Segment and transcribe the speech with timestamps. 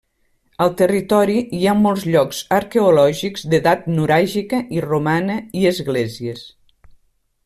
[0.63, 6.43] Al territori hi ha molts llocs arqueològics d'edat nuràgica i romana i esglésies.